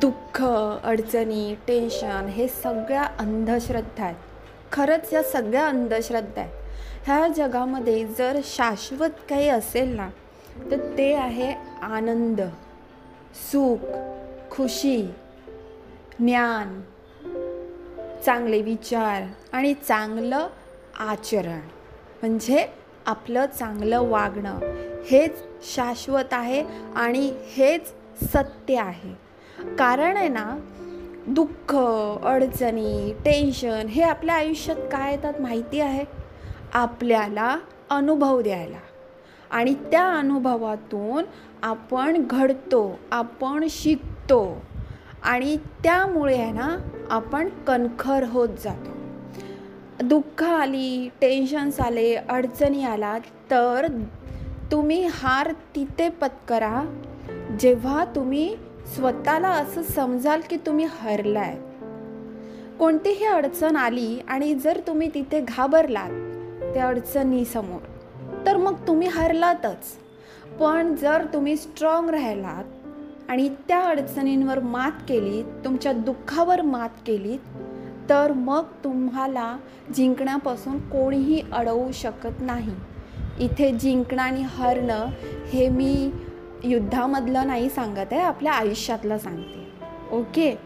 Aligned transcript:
दुःख 0.00 0.42
अडचणी 0.82 1.54
टेन्शन 1.68 2.26
हे 2.26 2.48
सगळ्या 2.48 3.02
अंधश्रद्धा 3.02 4.04
आहेत. 4.04 4.16
खरंच 4.72 5.12
या 5.12 5.22
सगळ्या 5.22 5.66
अंधश्रद्धा 5.66 6.40
आहेत. 6.40 6.52
ह्या 7.04 7.28
जगामध्ये 7.28 8.04
जर 8.04 8.40
शाश्वत 8.44 9.10
काही 9.30 9.48
असेल 9.48 9.96
ना 9.96 10.08
तर 10.70 10.94
ते 10.98 11.14
आहे 11.14 11.52
आनंद 11.82 12.40
सुख 13.50 13.86
खुशी 14.50 15.02
ज्ञान 16.18 16.80
चांगले 18.26 18.62
विचार 18.62 19.22
आणि 19.52 19.74
चांगलं 19.74 20.48
आचरण. 20.98 21.60
म्हणजे 22.22 22.66
आपलं 23.06 23.46
चांगलं 23.58 24.00
वागणं. 24.02 24.58
हेच 25.06 25.42
शाश्वत 25.74 26.32
आहे 26.32 26.64
आणि 26.96 27.32
हेच 27.56 27.88
सत्य 28.22 28.76
आहे. 28.76 29.14
कारण 29.76 30.16
आहे 30.16 30.28
ना 30.28 30.56
दुःख 31.26 31.76
अडचणी 32.24 33.12
टेन्शन 33.12 33.86
हे 33.86 34.02
आपल्या 34.02 34.34
आयुष्यात 34.34 34.76
काय 34.76 35.10
येतात 35.10 35.40
माहिती 35.40 35.80
आहे? 35.80 36.04
आपल्याला 36.74 37.58
अनुभव 37.90 38.40
द्यायला. 38.40 38.78
आणि 39.50 39.74
त्या 39.74 40.14
अनुभवातून 40.14 41.24
आपण 41.62 42.26
घडतो 42.30 42.98
आपण 43.12 43.66
शिकतो. 43.70 44.60
आणि 45.22 45.56
त्यामुळे 45.56 46.38
आहे 46.38 46.52
ना 46.52 46.76
आपण 47.10 47.48
कणखर 47.48 48.22
होत 48.22 48.48
जातो. 48.64 48.93
दुःख 50.02 50.42
आली 50.42 51.08
टेन्शन्स 51.20 51.80
आले 51.80 52.14
अडचणी 52.14 52.84
आला 52.84 53.18
तर 53.50 53.86
तुम्ही 54.72 55.06
हार 55.10 55.52
तिथे 55.74 56.08
पत्करा. 56.08 56.82
जेव्हा 57.60 58.04
तुम्ही 58.04 58.56
स्वतःला 58.94 59.48
असं 59.48 59.82
समजाल 59.82 60.40
की 60.50 60.56
तुम्ही 60.56 60.86
हरलाय. 60.90 61.56
कोणतीही 62.78 63.24
अडचण 63.24 63.76
आली 63.76 64.18
आणि 64.28 64.54
जर 64.54 64.80
तुम्ही 64.86 65.10
तिथे 65.14 65.40
घाबरलात 65.40 66.10
त्या 66.74 66.86
अडचणीसमोर 66.86 67.80
तर 68.46 68.56
मग 68.56 68.74
तुम्ही 68.86 69.08
हरलातच. 69.08 69.92
पण 70.60 70.94
जर 70.94 71.26
तुम्ही 71.34 71.56
स्ट्रॉंग 71.56 72.10
राहिलात 72.10 72.64
आणि 73.28 73.48
त्या 73.68 73.80
अडचणींवर 73.80 74.58
मात 74.58 74.92
केली 75.08 75.42
तुमच्या 75.42 75.92
दुःखावर 75.92 76.62
मात 76.62 76.88
केलीत 77.06 77.38
तर 78.08 78.32
मग 78.32 78.64
तुम्हाला 78.84 79.56
जिंकण्यापासून 79.94 80.78
कोणीही 80.78 81.42
अडवू 81.52 81.92
शकत 81.92 82.40
नाही. 82.40 82.74
इथे 83.38 83.70
जिंकणं 83.70 84.22
आणि 84.22 84.42
हरणं 84.42 85.06
हे 85.52 85.68
मी 85.68 86.12
युद्धामधलं 86.64 87.46
नाही 87.46 87.68
सांगत 87.68 88.12
आहे 88.12 88.20
आपल्या 88.20 88.52
आयुष्यातलं 88.52 89.18
सांगते. 89.18 89.68
ओके? 90.16 90.58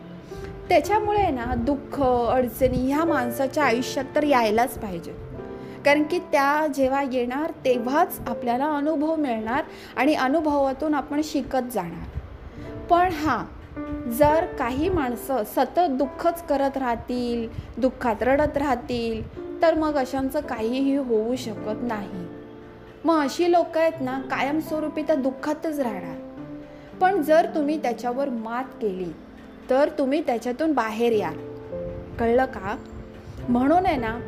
त्याच्यामुळे 0.69 1.31
ना 1.31 1.55
दुःख 1.55 2.03
अडचणी 2.03 2.93
ह्या 2.93 3.05
माणसाच्या 3.05 3.65
आयुष्यात 3.65 4.05
तर 4.15 4.23
यायलाच 4.23 4.79
पाहिजे. 4.79 5.13
कारण 5.85 6.03
की 6.03 6.19
त्या 6.19 6.67
जेव्हा 6.67 7.03
येणार 7.03 7.51
तेव्हाच 7.65 8.21
आपल्याला 8.27 8.77
अनुभव 8.77 9.17
मिळणार 9.17 9.65
आणि 9.97 10.15
अनुभवातून 10.15 10.95
आपण 10.95 11.21
शिकत 11.25 11.73
जाणार. 11.73 12.19
पण 12.91 13.13
हां 13.13 13.58
जर 14.11 14.45
काही 14.59 14.89
माणसं 14.89 15.45
सतत 15.45 15.81
दुःखच 15.91 16.47
करत 16.47 16.77
राहतील 16.77 17.49
दुःखात 17.81 18.17
रडत 18.21 18.57
राहतील 18.57 19.39
तर 19.63 19.75
मग 19.75 19.95
अशांचं 19.95 20.41
काहीही 20.41 20.97
होऊ 20.97 21.37
शकत 21.37 21.83
नाही. 21.83 22.27
मग 23.05 23.19
अशी 23.21 23.53
लोक 23.53 23.79
आहेत 23.79 23.93
ना 24.01 24.21
कायमस्वरूपी 24.21 25.03
त्या 25.03 25.17
दुःखातच 25.17 25.81
राहणार. 25.81 26.17
पण 27.01 27.23
जर 27.23 27.47
तुम्ही 27.55 27.83
त्याच्यावर 27.83 28.29
मात 28.29 28.65
केली 28.65 29.13
तर 29.71 29.89
तुम्ही 29.99 30.21
त्याच्यातून 30.27 30.73
बाहेर 30.73 31.13
या. 31.13 31.31
कळलं 32.19 32.45
का? 32.45 32.77
म्हणून 33.49 33.87
आहे 33.87 33.97
ना 33.97 34.21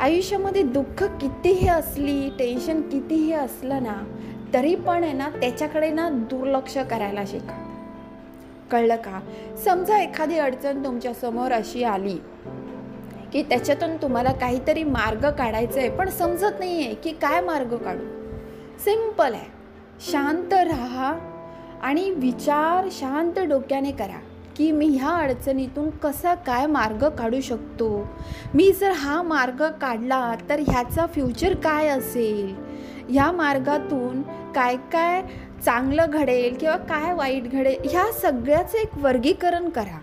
आयुष्यामध्ये 0.00 0.62
दुःख 0.62 1.04
कितीही 1.04 1.68
असली 1.68 2.30
टेन्शन 2.38 2.80
कितीही 2.80 3.32
असलं 3.32 3.82
ना 3.82 4.16
तरी 4.54 4.74
पण 4.74 5.02
आहे 5.02 5.12
ना 5.12 5.28
त्याच्याकडे 5.28 5.90
ना 5.90 6.08
दुर्लक्ष 6.08 6.78
करायला 6.78 7.24
शिका. 7.26 7.69
कळलं 8.70 8.96
का? 8.96 9.20
समजा 9.64 9.98
एखादी 9.98 10.38
अडचण 10.38 10.84
तुमच्यासमोर 10.84 11.52
अशी 11.52 11.84
आली 11.84 12.16
की 13.32 13.42
त्याच्यातून 13.42 13.96
तुम्हाला 13.96 14.32
काहीतरी 14.32 14.82
मार्ग 14.84 15.30
काढायचा 15.30 15.80
आहे 15.80 15.90
पण 15.90 16.08
समजत 16.08 16.58
नाही 16.58 16.84
आहे 16.84 16.94
की 16.94 17.10
काय 17.12 17.40
मार्ग 17.40 17.76
काढू. 17.76 18.04
सिंपल 18.78 19.34
आहे. 19.34 19.46
शांत 20.00 20.52
राहा 20.52 21.12
आणि 21.82 22.10
विचार 22.10 22.88
शांत 22.92 23.38
डोक्याने 23.38 23.90
करा 23.90 24.18
की 24.56 24.70
मी 24.72 24.86
ह्या 24.86 25.10
अडचणीतून 25.10 25.90
कसा 25.90 26.34
काय 26.34 26.66
मार्ग 26.66 27.08
काढू 27.08 27.40
शकतो? 27.40 27.88
मी 28.54 28.70
जर 28.72 28.90
हा 28.90 29.22
मार्ग 29.22 29.62
काढला 29.80 30.34
तर 30.48 30.60
ह्याचा 30.68 31.06
फ्युचर 31.06 31.54
काय 31.54 31.88
असेल? 31.88 32.54
ह्या 33.08 33.30
मार्गातून 33.32 34.22
काय 34.54 34.76
काय 34.92 35.22
चांगलं 35.64 36.06
घडेल 36.10 36.56
किंवा 36.56 36.76
काय 36.76 37.14
वाईट 37.14 37.50
घडेल 37.52 37.76
ह्या 37.84 38.12
सगळ्याचं 38.12 38.78
एक 38.78 38.98
वर्गीकरण 38.98 39.68
करा. 39.68 39.98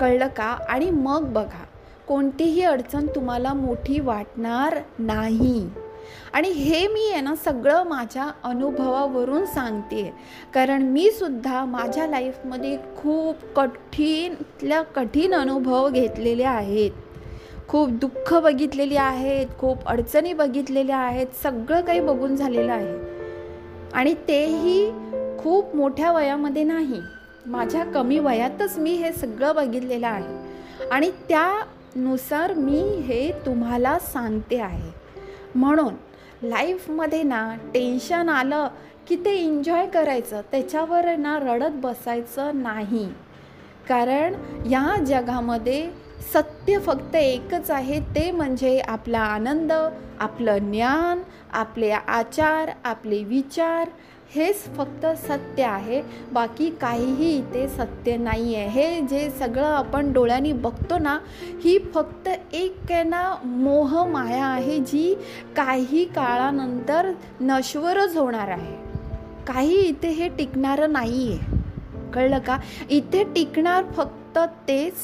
कळलं 0.00 0.26
का? 0.26 0.56
आणि 0.68 0.90
मग 0.90 1.24
बघा 1.24 1.64
कोणतीही 2.08 2.62
अडचण 2.62 3.06
तुम्हाला 3.06 3.52
मोठी 3.54 4.00
वाटणार 4.00 4.78
नाही. 4.98 5.68
आणि 6.32 6.48
हे 6.48 6.86
मी 6.86 7.10
आहे 7.12 7.20
ना 7.20 7.34
सगळं 7.34 7.82
माझ्या 7.82 8.30
अनुभवावरून 8.44 9.44
सांगते. 9.46 10.14
कारण 10.54 10.82
मी 10.82 11.10
सुद्धा 11.10 11.64
माझ्या 11.64 12.06
लाईफमध्ये 12.06 12.76
खूप 12.96 13.36
कठीणतल्या 13.56 14.82
कठीण 14.82 15.34
अनुभव 15.34 15.88
घेतलेले 15.88 16.44
आहेत. 16.44 16.90
खूप 17.68 17.88
दुःख 17.90 18.34
बघितलेली 18.34 18.96
आहेत 18.96 19.46
खूप 19.58 19.86
अडचणी 19.86 20.32
बघितलेल्या 20.32 20.98
आहेत 20.98 21.26
सगळं 21.42 21.80
काही 21.80 22.00
बघून 22.00 22.36
झालेलं 22.36 22.72
आहे. 22.72 23.17
आणि 23.94 24.14
तेही 24.14 24.90
खूप 25.38 25.76
मोठ्या 25.76 26.12
वयामध्ये 26.12 26.64
नाही. 26.64 27.02
माझ्या 27.46 27.84
कमी 27.84 28.18
वयातच 28.18 28.78
मी 28.78 28.90
हे 28.90 29.12
सगळं 29.12 29.54
बघितलेलं 29.54 30.06
आहे. 30.06 30.48
आणि 30.90 31.10
त्यानुसार 31.10 32.54
मी 32.54 32.80
हे 32.80 33.32
तुम्हाला 33.46 33.98
सांगते 33.98 34.58
आहे. 34.60 34.90
म्हणून 35.54 35.94
लाईफमध्ये 36.42 37.22
ना 37.22 37.54
टेन्शन 37.74 38.28
आलं 38.28 38.68
की 39.08 39.16
ते 39.16 39.36
एन्जॉय 39.36 39.86
करायचं 39.86 40.40
त्याच्यावर 40.50 41.16
ना 41.16 41.38
रडत 41.38 41.70
बसायचं 41.74 42.62
नाही. 42.62 43.08
कारण 43.88 44.34
या 44.70 45.04
जगामध्ये 45.06 46.07
सत्य 46.22 46.78
फक्त 46.78 47.14
एकच 47.16 47.70
आहे 47.70 48.00
ते 48.14 48.30
म्हणजे 48.30 48.78
आपला 48.78 49.18
आनंद 49.18 49.72
आपलं 50.20 50.70
ज्ञान 50.70 51.22
आपले 51.52 51.90
आचार 51.90 52.70
आपले 52.84 53.22
विचार. 53.24 53.88
हेच 54.34 54.62
फक्त 54.76 55.06
सत्य 55.16 55.62
आहे. 55.62 56.02
बाकी 56.32 56.68
काहीही 56.70 57.30
इथे 57.38 57.66
सत्य 57.68 58.16
नाही 58.16 58.54
आहे 58.54 58.68
हे 58.68 59.00
जे 59.00 59.30
सगळं 59.30 59.66
आपण 59.66 60.12
डोळ्यांनी 60.12 60.52
बघतो 60.52 60.98
ना 60.98 61.18
ही 61.64 61.78
फक्त 61.94 62.28
एक 62.52 62.92
ना 63.06 63.22
मोह 63.44 64.04
माया 64.06 64.46
आहे 64.46 64.78
जी 64.78 65.14
काही 65.56 66.04
काळानंतर 66.04 67.12
नश्वरच 67.40 68.16
होणार 68.16 68.48
आहे. 68.48 68.76
काही 69.46 69.80
इथे 69.80 70.08
हे 70.08 70.28
टिकणारं 70.28 70.92
नाही 70.92 71.32
आहे 71.32 72.10
कळलं 72.12 72.38
का? 72.38 72.58
इथे 72.90 73.24
टिकणार 73.34 73.84
फक्त 73.96 74.38
तेच 74.68 74.94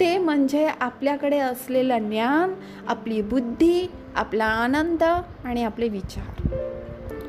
ते 0.00 0.18
म्हणजे 0.18 0.66
आपल्याकडे 0.80 1.38
असलेलं 1.38 2.08
ज्ञान 2.08 2.52
आपली 2.88 3.22
बुद्धी 3.22 3.86
आपला 4.14 4.44
आनंद 4.44 5.02
आणि 5.02 5.64
आपले 5.64 5.88
विचार. 5.88 6.48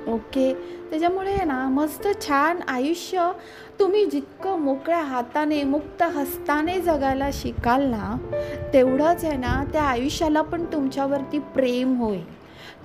ओके? 0.08 0.54
त्याच्यामुळे 0.90 1.36
ना 1.46 1.68
मस्त 1.70 2.08
छान 2.22 2.60
आयुष्य 2.68 3.32
तुम्ही 3.80 4.06
जितकं 4.06 4.60
मोकळ्या 4.60 5.02
हाताने 5.02 5.64
मुक्त 5.64 6.04
हस्ताने 6.04 6.80
जगायला 6.80 7.30
शिकाल 7.34 7.84
ना 7.84 8.16
तेवढंच 8.74 9.26
आहे 9.26 9.38
ना 9.38 9.64
त्या 9.74 9.84
आयुष्याला 9.84 10.42
पण 10.42 10.66
तुमच्यावरती 10.66 11.40
प्रेम 11.40 11.96
होईल. 11.98 12.26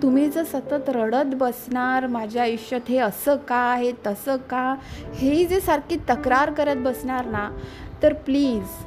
तुम्ही 0.03 0.29
जर 0.29 0.44
सतत 0.44 0.88
रडत 0.88 1.35
बसणार 1.35 2.06
माझ्या 2.06 2.43
आयुष्यात 2.43 2.88
हे 2.88 2.99
असं 2.99 3.37
का 3.37 3.75
हे 3.75 3.93
तसं 4.06 4.37
का 4.37 4.75
हे 5.15 5.44
जे 5.44 5.61
सारखी 5.61 5.97
तक्रार 6.11 6.50
करत 6.50 6.77
बसणार 6.77 7.27
ना 7.27 7.49
तर 8.03 8.12
प्लीज 8.12 8.85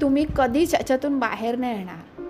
तुम्ही 0.00 0.26
कधीच 0.36 0.74
याच्यातून 0.74 1.18
बाहेर 1.18 1.56
नाही 1.56 1.76
येणार. 1.78 2.22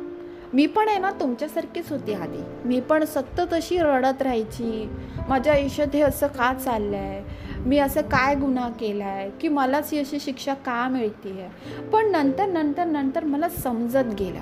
मी 0.52 0.66
पण 0.66 0.88
आहे 0.88 0.98
ना 0.98 1.10
तुमच्यासारखीच 1.10 1.90
होती 1.90 2.12
आधी. 2.12 2.42
मी 2.64 2.80
पण 2.80 3.04
सतत 3.04 3.54
अशी 3.54 3.78
रडत 3.78 4.22
राहायची. 4.22 4.90
माझ्या 5.28 5.52
आयुष्यात 5.52 5.88
हे 5.94 6.00
असं 6.00 6.26
का 6.26 6.54
चाललं 6.54 6.96
आहे 6.96 7.22
मी 7.58 7.78
असं 7.78 8.00
काय 8.00 8.34
गुन्हा 8.34 8.68
केला 8.68 9.04
आहे 9.04 9.30
की 9.40 9.48
मलाच 9.48 9.92
ही 9.92 9.98
अशी 9.98 10.18
शिक्षा 10.20 10.54
का 10.54 10.88
मिळते 10.88 11.30
आहे 11.30 11.82
पण 11.90 12.10
नंतर 12.10 12.46
नंतर 12.46 12.84
नंतर 12.84 13.24
मला 13.24 13.48
समजत 13.48 14.14
गेलं 14.18 14.40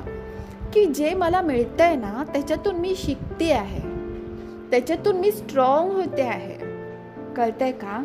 की 0.73 0.85
जे 0.87 1.15
मला 1.15 1.41
मिळतं 1.41 1.85
आहे 1.85 1.97
ना 1.97 2.25
त्याच्यातून 2.33 2.75
मी 2.75 2.95
शिकते 2.97 3.53
आहे. 3.53 3.81
त्याच्यातून 4.71 5.17
मी 5.17 5.33
स्ट्रॉंग 5.33 5.91
होते 5.91 6.23
आहे. 6.23 6.57
कळतंय 7.35 7.73
का? 7.73 8.05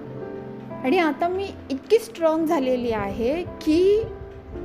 आणि 0.84 0.98
आता 0.98 1.28
मी 1.28 1.50
इतकी 1.70 2.00
स्ट्रॉंग 2.00 2.46
झालेली 2.46 2.92
आहे 2.92 3.44
की 3.44 4.02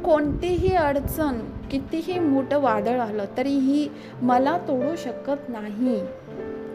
कोणतीही 0.04 0.74
अडचण 0.74 1.38
कितीही 1.70 2.18
मोठं 2.18 2.58
वादळ 2.58 3.00
आलं 3.00 3.24
तरीही 3.36 3.88
मला 4.22 4.58
तोडू 4.58 4.96
शकत 4.96 5.48
नाही. 5.48 6.02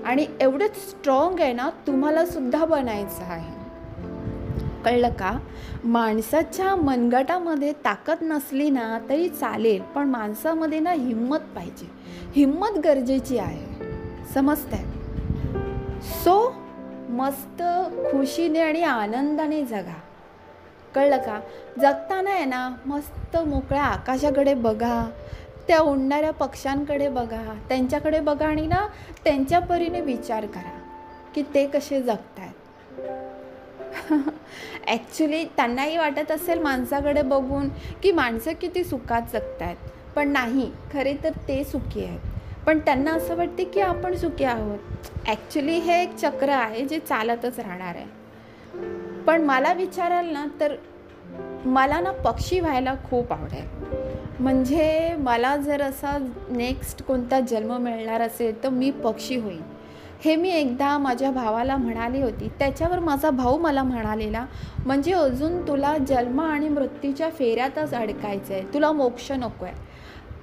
आणि 0.05 0.25
एवढंच 0.41 0.75
स्ट्रॉंग 0.75 1.39
आहे 1.39 1.53
ना 1.53 1.69
तुम्हाला 1.87 2.25
सुद्धा 2.25 2.65
बनायचं 2.65 3.23
आहे. 3.23 3.61
कळलं 4.85 5.09
का? 5.09 5.39
माणसाच्या 5.83 6.75
मनगटामध्ये 6.75 7.71
ताकद 7.71 8.17
नसली 8.21 8.69
ना 8.69 8.99
तरी 9.09 9.29
चालेल 9.29 9.81
पण 9.81 10.07
माणसामध्ये 10.07 10.79
ना 10.79 10.91
हिंमत 10.91 11.37
पाहिजे. 11.37 11.91
हिंमत 12.35 12.79
गरजेची 12.83 13.37
आहे. 13.37 13.83
समजतंय? 14.33 14.83
सो 16.01 16.53
मस्त 17.09 17.63
खुशीने 18.11 18.59
आणि 18.59 18.83
आनंदाने 18.83 19.63
जगा. 19.63 19.99
कळलं 20.95 21.17
का? 21.17 21.39
जगताना 21.81 22.31
आहे 22.31 22.45
ना 22.45 22.67
मस्त 22.85 23.37
मोकळ्या 23.37 23.83
आकाशाकडे 23.83 24.53
बघा. 24.53 25.05
त्या 25.67 25.79
उडणाऱ्या 25.79 26.31
पक्ष्यांकडे 26.33 27.07
बघा. 27.09 27.41
त्यांच्याकडे 27.69 28.19
बघा 28.19 28.47
आणि 28.47 28.65
ना 28.67 28.85
त्यांच्या 29.23 29.59
परीने 29.59 30.01
विचार 30.01 30.45
करा 30.45 30.79
की 31.35 31.41
ते 31.53 31.65
कसे 31.67 32.01
जगत 32.01 32.39
आहेत 32.39 32.59
ॲक्च्युली 34.87 35.43
त्यांनाही 35.57 35.97
वाटत 35.97 36.31
असेल 36.31 36.59
माणसाकडे 36.59 37.21
बघून 37.21 37.67
की 38.03 38.11
माणसं 38.11 38.53
किती 38.61 38.83
सुखात 38.83 39.21
जगत 39.33 39.61
आहेत 39.61 39.89
पण 40.15 40.29
नाही 40.31 40.69
खरे 40.93 41.13
तर 41.23 41.31
ते 41.47 41.63
सुखी 41.63 42.05
आहेत. 42.05 42.19
पण 42.65 42.79
त्यांना 42.79 43.11
असं 43.11 43.35
वाटते 43.37 43.63
की 43.63 43.81
आपण 43.81 44.15
सुखी 44.15 44.43
आहोत. 44.43 44.79
ॲक्च्युली 45.27 45.77
हे 45.79 46.01
एक 46.01 46.15
चक्र 46.15 46.49
आहे 46.49 46.85
जे 46.85 46.99
चालतच 46.99 47.59
राहणार 47.59 47.95
आहे. 47.95 48.05
पण 49.27 49.41
मला 49.41 49.73
विचाराल 49.73 50.25
ना 50.25 50.45
तर 50.59 50.75
मला 51.65 51.99
ना 51.99 52.11
पक्षी 52.11 52.59
व्हायला 52.59 52.95
खूप 53.09 53.33
आवडेल. 53.33 53.65
म्हणजे 54.39 55.15
मला 55.19 55.57
जर 55.57 55.81
असा 55.81 56.17
नेक्स्ट 56.49 57.03
कोणता 57.03 57.39
जन्म 57.39 57.77
मिळणार 57.77 58.21
असेल 58.21 58.63
तर 58.63 58.69
मी 58.69 58.91
पक्षी 58.91 59.35
होईन. 59.35 59.61
हे 60.25 60.35
मी 60.35 60.49
एकदा 60.49 60.97
माझ्या 60.97 61.31
भावाला 61.31 61.77
म्हणाली 61.77 62.21
होती. 62.21 62.49
त्याच्यावर 62.59 62.99
माझा 62.99 63.29
भाऊ 63.29 63.57
मला 63.57 63.83
म्हणालेला 63.83 64.45
म्हणजे 64.85 65.13
अजून 65.13 65.67
तुला 65.67 65.97
जन्म 65.97 66.41
आणि 66.41 66.69
मृत्यूच्या 66.69 67.29
फेऱ्यातच 67.29 67.93
अडकायचं 67.93 68.53
आहे 68.53 68.63
तुला 68.73 68.91
मोक्ष 68.91 69.31
नको 69.31 69.65
आहे 69.65 69.91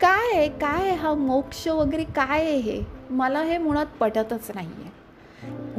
काय 0.00 0.36
आहे? 0.38 0.48
काय 0.48 0.82
आहे? 0.82 0.94
हा 0.94 1.14
मोक्ष 1.14 1.68
वगैरे 1.68 2.04
काय 2.04 2.40
आहे 2.40 2.56
हे? 2.56 2.82
मला 3.10 3.42
हे 3.42 3.58
मुळात 3.58 3.86
पटतच 4.00 4.50
नाही 4.54 4.68
आहे 4.68 4.90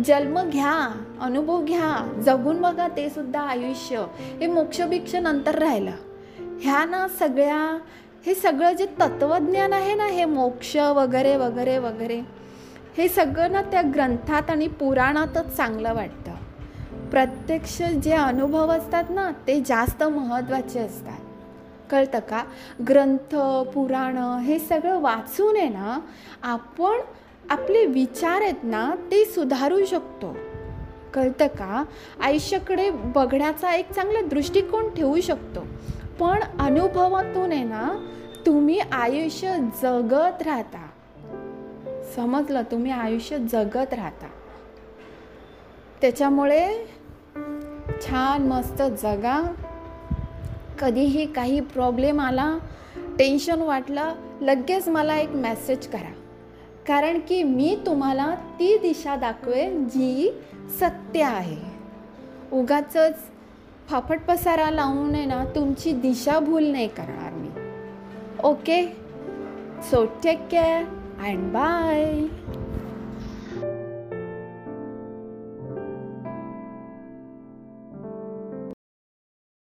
जन्म 0.05 0.49
घ्या 0.49 1.01
अनुभव 1.21 1.63
घ्या 1.63 2.21
जगून 2.25 2.61
बघा 2.61 2.87
ते 2.87 3.09
सुद्धा 3.09 3.41
आयुष्य. 3.41 4.05
हे 4.19 4.47
मोक्षभिक्ष 4.47 5.15
नंतर 5.15 5.59
राहिलं. 5.59 5.91
ह्या 6.61 6.85
ना 6.85 7.07
सगळ्या 7.19 7.77
हे 8.25 8.35
सगळं 8.35 8.71
जे 8.71 8.85
तत्त्वज्ञान 8.85 9.73
आहे 9.73 9.93
ना 9.93 10.05
हे 10.05 10.25
मोक्ष 10.25 10.75
वगैरे 10.75 11.35
वगैरे 11.35 11.77
वगैरे 11.77 12.21
हे 12.97 13.07
सगळं 13.07 13.51
ना 13.51 13.61
त्या 13.61 13.81
ग्रंथात 13.81 14.49
आणि 14.49 14.67
पुराणातच 14.67 15.55
चांगलं 15.55 15.93
वाटतं. 15.93 16.31
प्रत्यक्ष 17.09 17.81
जे 17.81 18.13
अनुभव 18.13 18.69
असतात 18.69 19.03
ना 19.09 19.31
ते 19.47 19.61
जास्त 19.61 20.03
महत्त्वाचे 20.03 20.79
असतात. 20.79 21.19
कळतं 21.91 22.19
का? 22.19 22.43
ग्रंथ 22.87 23.35
पुराणं 23.69 24.37
हे 24.37 24.59
सगळं 24.59 24.99
वाचून 24.99 25.55
आहे 25.55 25.69
ना 25.69 25.99
आपण 26.43 26.99
आपले 27.49 27.85
विचार 27.85 28.41
आहेत 28.41 28.63
ना 28.63 28.95
ते 29.11 29.25
सुधारू 29.25 29.85
शकतो. 29.85 30.37
कळतं 31.13 31.47
का? 31.47 31.83
आयुष्याकडे 32.23 32.89
बघण्याचा 32.89 33.75
एक 33.75 33.91
चांगला 33.91 34.21
दृष्टिकोन 34.21 34.89
ठेवू 34.89 35.21
शकतो. 35.21 35.61
पण 36.19 36.39
अनुभवातून 36.59 37.51
आहे 37.51 37.63
ना 37.63 38.09
तुम्ही 38.45 38.79
आयुष्य 38.79 39.57
जगत 39.81 40.41
राहता. 40.41 40.87
समजलं? 42.15 42.61
तुम्ही 42.61 42.91
आयुष्य 42.91 43.37
जगत 43.37 43.93
राहता. 43.93 44.27
त्याच्यामुळे 46.01 46.85
छान 48.01 48.47
मस्त 48.47 48.81
जगा. 48.81 49.53
कधीही 50.79 51.33
काही 51.33 51.59
प्रॉब्लेम 51.59 52.19
आला 52.19 52.57
टेन्शन 53.19 53.61
वाटलं 53.61 54.13
लगेच 54.41 54.87
मला 54.87 55.17
एक 55.17 55.29
मेसेज 55.29 55.87
करा. 55.87 56.18
कारण 56.89 57.19
की 57.19 57.41
मी 57.43 57.75
तुम्हाला 57.85 58.27
ती 58.59 58.77
दिशा 58.77 59.15
दाखवेन 59.15 59.83
जी 59.87 60.31
सत्य 60.79 61.21
आहे. 61.23 61.57
उगाच 62.51 62.97
फाफट 63.89 64.19
पसारा 64.27 64.69
लावून 64.69 65.15
आहे 65.15 65.25
ना 65.25 65.43
तुमची 65.55 65.91
दिशा 65.91 66.39
भूल 66.39 66.63
नाही 66.63 66.87
करणार 66.87 67.33
मी. 67.33 67.49
Okay 68.43 68.81
so 69.89 70.03
take 70.23 70.47
care 70.51 70.83
and 71.25 71.51
bye 71.53 72.03